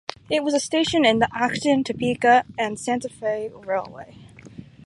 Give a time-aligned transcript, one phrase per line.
[0.31, 4.17] It was a station on the Atchison, Topeka and Santa Fe Railway.